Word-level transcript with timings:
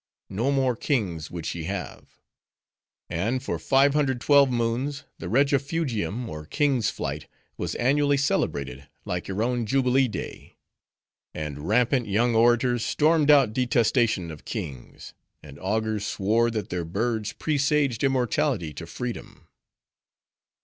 No 0.31 0.51
more 0.51 0.75
kings 0.75 1.29
would 1.29 1.45
she 1.45 1.65
have. 1.65 2.19
And 3.07 3.43
for 3.43 3.59
five 3.59 3.93
hundred 3.93 4.19
twelve 4.19 4.49
moons 4.49 5.03
the 5.19 5.27
Regifugium 5.27 6.27
or 6.27 6.47
King's 6.47 6.89
flight, 6.89 7.27
was 7.55 7.75
annually 7.75 8.17
celebrated 8.17 8.87
like 9.05 9.27
your 9.27 9.43
own 9.43 9.67
jubilee 9.67 10.07
day. 10.07 10.55
And 11.35 11.67
rampant 11.67 12.07
young 12.07 12.33
orators 12.33 12.83
stormed 12.83 13.29
out 13.29 13.53
detestation 13.53 14.31
of 14.31 14.43
kings; 14.43 15.13
and 15.43 15.59
augurs 15.59 16.03
swore 16.07 16.49
that 16.49 16.69
their 16.69 16.83
birds 16.83 17.33
presaged 17.33 18.03
immortality 18.03 18.73
to 18.73 18.87
freedom. 18.87 19.47